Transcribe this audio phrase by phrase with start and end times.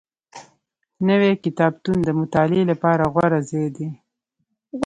[1.07, 3.87] نوی کتابتون د مطالعې لپاره غوره ځای دی